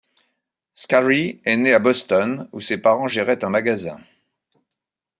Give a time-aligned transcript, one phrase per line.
[0.73, 3.99] Scarry est né à Boston, où ses parents géraient un magasin.